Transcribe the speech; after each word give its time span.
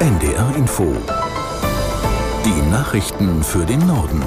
NDR 0.00 0.56
Info. 0.56 0.96
Die 2.46 2.70
Nachrichten 2.70 3.42
für 3.42 3.66
den 3.66 3.86
Norden. 3.86 4.22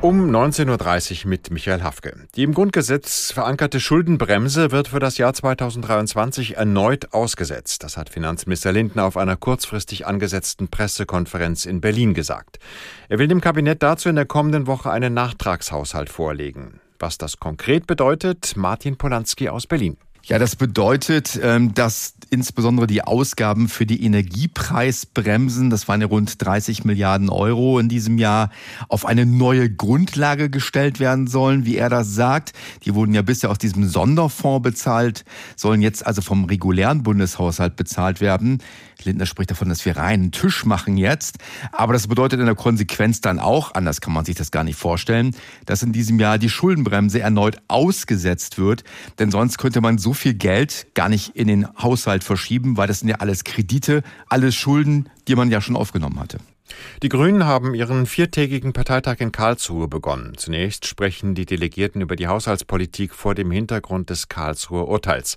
Um 0.00 0.28
19.30 0.28 1.22
Uhr 1.22 1.28
mit 1.30 1.52
Michael 1.52 1.84
Hafke. 1.84 2.26
Die 2.34 2.42
im 2.42 2.54
Grundgesetz 2.54 3.30
verankerte 3.30 3.78
Schuldenbremse 3.78 4.72
wird 4.72 4.88
für 4.88 4.98
das 4.98 5.16
Jahr 5.16 5.32
2023 5.32 6.56
erneut 6.56 7.14
ausgesetzt. 7.14 7.84
Das 7.84 7.96
hat 7.96 8.08
Finanzminister 8.08 8.72
Lindner 8.72 9.04
auf 9.04 9.16
einer 9.16 9.36
kurzfristig 9.36 10.08
angesetzten 10.08 10.66
Pressekonferenz 10.66 11.66
in 11.66 11.80
Berlin 11.80 12.14
gesagt. 12.14 12.58
Er 13.08 13.20
will 13.20 13.28
dem 13.28 13.40
Kabinett 13.40 13.80
dazu 13.80 14.08
in 14.08 14.16
der 14.16 14.26
kommenden 14.26 14.66
Woche 14.66 14.90
einen 14.90 15.14
Nachtragshaushalt 15.14 16.10
vorlegen. 16.10 16.80
Was 16.98 17.16
das 17.16 17.38
konkret 17.38 17.86
bedeutet, 17.86 18.56
Martin 18.56 18.96
Polanski 18.96 19.50
aus 19.50 19.68
Berlin. 19.68 19.98
Ja, 20.28 20.38
das 20.38 20.56
bedeutet, 20.56 21.40
ähm, 21.42 21.72
dass 21.72 22.12
insbesondere 22.28 22.86
die 22.86 23.00
Ausgaben 23.00 23.66
für 23.66 23.86
die 23.86 24.04
Energiepreisbremsen, 24.04 25.70
das 25.70 25.88
waren 25.88 26.02
ja 26.02 26.06
rund 26.06 26.44
30 26.44 26.84
Milliarden 26.84 27.30
Euro 27.30 27.78
in 27.78 27.88
diesem 27.88 28.18
Jahr, 28.18 28.50
auf 28.88 29.06
eine 29.06 29.24
neue 29.24 29.70
Grundlage 29.70 30.50
gestellt 30.50 31.00
werden 31.00 31.28
sollen, 31.28 31.64
wie 31.64 31.76
er 31.76 31.88
das 31.88 32.14
sagt. 32.14 32.52
Die 32.84 32.94
wurden 32.94 33.14
ja 33.14 33.22
bisher 33.22 33.50
aus 33.50 33.56
diesem 33.56 33.88
Sonderfonds 33.88 34.62
bezahlt, 34.62 35.24
sollen 35.56 35.80
jetzt 35.80 36.06
also 36.06 36.20
vom 36.20 36.44
regulären 36.44 37.02
Bundeshaushalt 37.02 37.76
bezahlt 37.76 38.20
werden. 38.20 38.62
Lindner 39.04 39.26
spricht 39.26 39.50
davon, 39.50 39.68
dass 39.68 39.84
wir 39.84 39.96
reinen 39.96 40.32
Tisch 40.32 40.64
machen 40.64 40.96
jetzt. 40.96 41.38
Aber 41.72 41.92
das 41.92 42.08
bedeutet 42.08 42.40
in 42.40 42.46
der 42.46 42.54
Konsequenz 42.54 43.20
dann 43.20 43.38
auch, 43.38 43.74
anders 43.74 44.00
kann 44.00 44.12
man 44.12 44.24
sich 44.24 44.34
das 44.34 44.50
gar 44.50 44.64
nicht 44.64 44.76
vorstellen, 44.76 45.34
dass 45.66 45.82
in 45.82 45.92
diesem 45.92 46.18
Jahr 46.18 46.36
die 46.36 46.48
Schuldenbremse 46.48 47.20
erneut 47.20 47.58
ausgesetzt 47.68 48.58
wird. 48.58 48.84
Denn 49.18 49.30
sonst 49.30 49.58
könnte 49.58 49.80
man 49.80 49.98
so 49.98 50.14
viel 50.18 50.34
Geld 50.34 50.86
gar 50.94 51.08
nicht 51.08 51.36
in 51.36 51.48
den 51.48 51.66
Haushalt 51.80 52.24
verschieben, 52.24 52.76
weil 52.76 52.88
das 52.88 53.00
sind 53.00 53.08
ja 53.08 53.16
alles 53.16 53.44
Kredite, 53.44 54.02
alles 54.28 54.54
Schulden, 54.54 55.08
die 55.26 55.36
man 55.36 55.50
ja 55.50 55.60
schon 55.60 55.76
aufgenommen 55.76 56.20
hatte. 56.20 56.38
Die 57.02 57.08
Grünen 57.08 57.44
haben 57.44 57.74
ihren 57.74 58.06
viertägigen 58.06 58.72
Parteitag 58.72 59.16
in 59.20 59.32
Karlsruhe 59.32 59.88
begonnen. 59.88 60.34
Zunächst 60.36 60.86
sprechen 60.86 61.34
die 61.34 61.46
Delegierten 61.46 62.00
über 62.00 62.16
die 62.16 62.26
Haushaltspolitik 62.26 63.14
vor 63.14 63.34
dem 63.34 63.50
Hintergrund 63.50 64.10
des 64.10 64.28
Karlsruher 64.28 64.88
Urteils. 64.88 65.36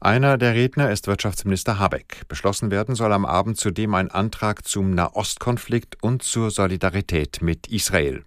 Einer 0.00 0.38
der 0.38 0.54
Redner 0.54 0.90
ist 0.90 1.06
Wirtschaftsminister 1.06 1.78
Habeck. 1.78 2.22
Beschlossen 2.28 2.70
werden 2.70 2.94
soll 2.94 3.12
am 3.12 3.24
Abend 3.24 3.58
zudem 3.58 3.94
ein 3.94 4.10
Antrag 4.10 4.66
zum 4.66 4.90
Nahostkonflikt 4.90 6.02
und 6.02 6.22
zur 6.22 6.50
Solidarität 6.50 7.42
mit 7.42 7.68
Israel. 7.68 8.24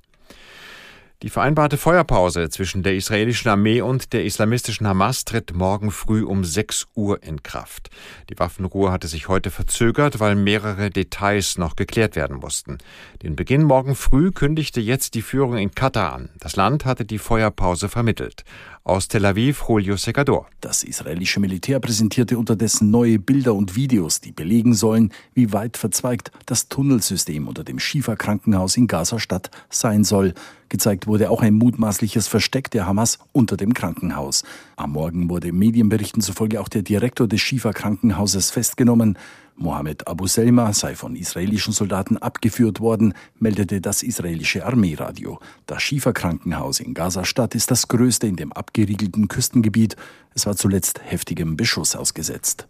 Die 1.26 1.32
vereinbarte 1.32 1.78
Feuerpause 1.78 2.50
zwischen 2.52 2.84
der 2.84 2.94
israelischen 2.94 3.50
Armee 3.50 3.82
und 3.82 4.14
der 4.14 4.26
islamistischen 4.26 4.86
Hamas 4.86 5.26
tritt 5.26 5.56
morgen 5.56 5.90
früh 5.90 6.24
um 6.24 6.44
6 6.44 6.86
Uhr 6.94 7.24
in 7.24 7.42
Kraft. 7.42 7.90
Die 8.30 8.38
Waffenruhe 8.38 8.92
hatte 8.92 9.08
sich 9.08 9.28
heute 9.28 9.50
verzögert, 9.50 10.20
weil 10.20 10.36
mehrere 10.36 10.92
Details 10.92 11.58
noch 11.58 11.76
geklärt 11.76 12.16
werden 12.16 12.38
mussten. 12.38 12.78
Den 13.24 13.36
Beginn 13.36 13.64
morgen 13.64 13.96
früh 13.96 14.30
kündigte 14.30 14.82
jetzt 14.82 15.16
die 15.16 15.24
Führung 15.24 15.58
in 15.58 15.72
Katar 15.74 16.14
an. 16.14 16.30
Das 16.38 16.58
Land 16.58 16.86
hatte 16.86 17.06
die 17.06 17.18
Feuerpause 17.18 17.90
vermittelt. 17.90 18.44
Aus 18.88 19.08
Tel 19.08 19.26
Aviv, 19.26 19.64
Julio 19.68 19.98
Segador. 19.98 20.46
Das 20.62 20.84
israelische 20.84 21.40
Militär 21.40 21.80
präsentierte 21.80 22.38
unterdessen 22.38 22.92
neue 22.92 23.18
Bilder 23.18 23.56
und 23.56 23.76
Videos, 23.76 24.22
die 24.22 24.32
belegen 24.32 24.76
sollen, 24.76 25.12
wie 25.34 25.52
weit 25.54 25.76
verzweigt 25.76 26.30
das 26.46 26.70
Tunnelsystem 26.70 27.48
unter 27.48 27.64
dem 27.64 27.80
Schieferkrankenhaus 27.80 28.78
in 28.78 28.86
Gaza-Stadt 28.86 29.50
sein 29.72 30.04
soll. 30.04 30.36
Gezeigt 30.70 31.08
wurde 31.08 31.32
auch 31.32 31.42
ein 31.42 31.56
mutmaßliches 31.56 32.28
Versteck 32.28 32.70
der 32.70 32.86
Hamas 32.86 33.18
unter 33.32 33.58
dem 33.58 33.74
Krankenhaus. 33.74 34.44
Am 34.76 34.92
Morgen 34.92 35.32
wurde 35.32 35.52
Medienberichten 35.52 36.22
zufolge 36.22 36.62
auch 36.62 36.70
der 36.70 36.84
Direktor 36.84 37.28
des 37.28 37.42
Schieferkrankenhauses 37.42 38.52
festgenommen. 38.52 39.18
Mohammed 39.56 40.08
Abu 40.08 40.28
Selma 40.28 40.74
sei 40.74 40.96
von 40.96 41.16
israelischen 41.16 41.74
Soldaten 41.74 42.18
abgeführt 42.18 42.80
worden, 42.80 43.14
meldete 43.40 43.82
das 43.82 44.04
israelische 44.04 44.66
Armeeradio. 44.66 45.40
Das 45.66 45.82
Schieferkrankenhaus 45.82 46.80
in 46.80 46.94
Gaza-Stadt 46.94 47.56
ist 47.56 47.72
das 47.72 47.88
größte 47.88 48.28
in 48.28 48.36
dem 48.36 48.52
abgeriegelten 48.52 49.28
Küstengebiet. 49.28 49.96
Es 50.34 50.46
war 50.46 50.56
zuletzt 50.56 51.02
heftigem 51.04 51.56
Beschuss 51.58 51.96
ausgesetzt. 51.96 52.68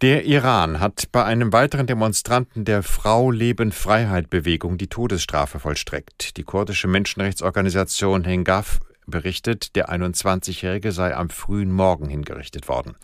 Der 0.00 0.24
Iran 0.24 0.80
hat 0.80 1.10
bei 1.12 1.24
einem 1.24 1.52
weiteren 1.52 1.86
Demonstranten 1.86 2.64
der 2.64 2.82
Frau 2.82 3.30
Leben 3.30 3.72
Freiheit 3.72 4.30
Bewegung 4.30 4.78
die 4.78 4.86
Todesstrafe 4.86 5.58
vollstreckt. 5.58 6.36
Die 6.36 6.44
kurdische 6.44 6.88
Menschenrechtsorganisation 6.88 8.24
Hengaf 8.24 8.80
berichtet, 9.10 9.76
der 9.76 9.90
21-Jährige 9.90 10.92
sei 10.92 11.14
am 11.14 11.30
frühen 11.30 11.72
Morgen 11.72 12.08
hingerichtet 12.08 12.68
worden. 12.68 12.94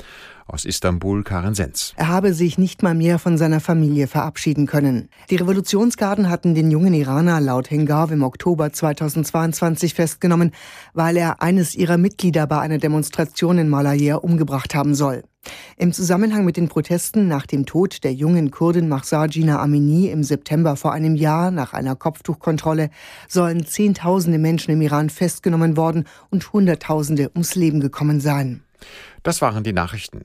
Aus 0.47 0.65
Istanbul 0.65 1.23
Karen 1.23 1.55
Sens. 1.55 1.95
Er 1.97 2.09
habe 2.09 2.35
sich 2.35 2.59
nicht 2.59 2.83
mal 2.83 2.95
mehr 2.95 3.19
von 3.19 3.39
seiner 3.39 3.61
Familie 3.61 4.07
verabschieden 4.07 4.67
können. 4.67 5.09
Die 5.31 5.37
Revolutionsgarden 5.37 6.29
hatten 6.29 6.55
den 6.55 6.71
jungen 6.71 6.95
Iraner 6.95 7.41
laut 7.41 7.71
Hengav 7.71 8.11
im 8.11 8.23
Oktober 8.23 8.73
2022 8.73 9.95
festgenommen, 9.95 10.53
weil 10.93 11.17
er 11.17 11.41
eines 11.43 11.75
ihrer 11.75 11.97
Mitglieder 11.97 12.47
bei 12.47 12.61
einer 12.61 12.79
Demonstration 12.79 13.59
in 13.59 13.69
Malaya 13.69 14.17
umgebracht 14.17 14.75
haben 14.75 14.95
soll. 14.95 15.23
Im 15.77 15.93
Zusammenhang 15.93 16.45
mit 16.45 16.57
den 16.57 16.69
Protesten 16.69 17.29
nach 17.29 17.47
dem 17.47 17.67
Tod 17.67 18.05
der 18.05 18.13
jungen 18.13 18.51
Kurdin 18.51 18.89
Mahsa 18.89 19.27
Gina 19.27 19.61
Amini 19.61 20.09
im 20.09 20.23
September 20.23 20.77
vor 20.77 20.93
einem 20.93 21.15
Jahr 21.15 21.51
nach 21.51 21.73
einer 21.73 21.97
Kopftuchkontrolle 21.97 22.91
sollen 23.29 23.67
Zehntausende 23.67 24.39
Menschen 24.39 24.73
im 24.73 24.81
Iran 24.81 25.11
festgenommen 25.11 25.77
worden 25.77 26.05
und 26.31 26.53
Hunderttausende 26.53 27.31
ums 27.35 27.55
Leben 27.55 27.81
gekommen 27.81 28.21
sein. 28.21 28.63
Das 29.23 29.41
waren 29.41 29.65
die 29.65 29.73
Nachrichten. 29.73 30.25